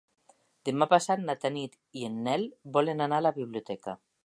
Demà 0.69 0.87
passat 0.93 1.21
na 1.25 1.35
Tanit 1.43 1.77
i 2.01 2.07
en 2.09 2.17
Nel 2.29 2.49
volen 2.79 3.07
anar 3.09 3.23
a 3.23 3.27
la 3.29 3.35
biblioteca. 3.39 3.99